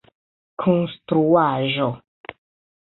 [0.63, 1.93] konstruaĵo